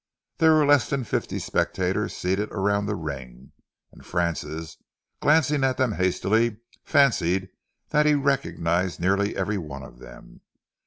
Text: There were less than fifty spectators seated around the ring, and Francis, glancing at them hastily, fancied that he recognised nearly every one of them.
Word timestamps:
There 0.39 0.53
were 0.53 0.65
less 0.65 0.89
than 0.89 1.03
fifty 1.03 1.37
spectators 1.37 2.17
seated 2.17 2.49
around 2.51 2.87
the 2.87 2.95
ring, 2.95 3.51
and 3.91 4.03
Francis, 4.03 4.77
glancing 5.19 5.63
at 5.63 5.77
them 5.77 5.91
hastily, 5.91 6.57
fancied 6.83 7.49
that 7.89 8.07
he 8.07 8.15
recognised 8.15 8.99
nearly 8.99 9.35
every 9.35 9.59
one 9.59 9.83
of 9.83 9.99
them. 9.99 10.41